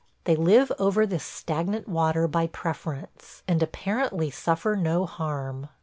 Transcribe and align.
They 0.23 0.35
live 0.35 0.71
over 0.79 1.05
this 1.05 1.23
stagnant 1.23 1.87
water 1.87 2.27
by 2.27 2.47
preference, 2.47 3.43
and 3.47 3.61
apparently 3.61 4.31
suffer 4.31 4.75
no 4.75 5.05
harm. 5.05 5.69